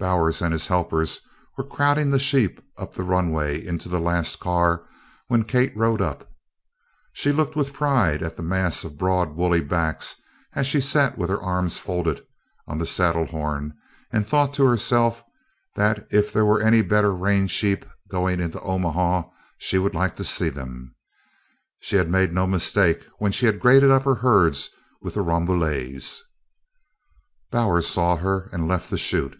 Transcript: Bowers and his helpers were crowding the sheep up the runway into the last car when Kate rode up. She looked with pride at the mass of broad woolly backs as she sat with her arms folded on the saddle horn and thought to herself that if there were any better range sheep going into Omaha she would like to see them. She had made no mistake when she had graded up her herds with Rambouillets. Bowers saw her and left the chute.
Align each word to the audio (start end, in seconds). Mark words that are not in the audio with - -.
Bowers 0.00 0.40
and 0.40 0.52
his 0.52 0.68
helpers 0.68 1.18
were 1.56 1.64
crowding 1.66 2.08
the 2.10 2.20
sheep 2.20 2.60
up 2.76 2.94
the 2.94 3.02
runway 3.02 3.60
into 3.66 3.88
the 3.88 3.98
last 3.98 4.38
car 4.38 4.86
when 5.26 5.42
Kate 5.42 5.76
rode 5.76 6.00
up. 6.00 6.30
She 7.12 7.32
looked 7.32 7.56
with 7.56 7.72
pride 7.72 8.22
at 8.22 8.36
the 8.36 8.42
mass 8.44 8.84
of 8.84 8.96
broad 8.96 9.34
woolly 9.34 9.60
backs 9.60 10.14
as 10.52 10.68
she 10.68 10.80
sat 10.80 11.18
with 11.18 11.28
her 11.30 11.42
arms 11.42 11.78
folded 11.78 12.24
on 12.68 12.78
the 12.78 12.86
saddle 12.86 13.26
horn 13.26 13.74
and 14.12 14.24
thought 14.24 14.54
to 14.54 14.64
herself 14.66 15.24
that 15.74 16.06
if 16.12 16.32
there 16.32 16.46
were 16.46 16.60
any 16.62 16.80
better 16.80 17.12
range 17.12 17.50
sheep 17.50 17.84
going 18.08 18.38
into 18.38 18.60
Omaha 18.62 19.24
she 19.56 19.78
would 19.78 19.96
like 19.96 20.14
to 20.14 20.22
see 20.22 20.48
them. 20.48 20.94
She 21.80 21.96
had 21.96 22.08
made 22.08 22.32
no 22.32 22.46
mistake 22.46 23.02
when 23.18 23.32
she 23.32 23.46
had 23.46 23.58
graded 23.58 23.90
up 23.90 24.04
her 24.04 24.14
herds 24.14 24.70
with 25.02 25.16
Rambouillets. 25.16 26.22
Bowers 27.50 27.88
saw 27.88 28.14
her 28.18 28.48
and 28.52 28.68
left 28.68 28.90
the 28.90 28.96
chute. 28.96 29.36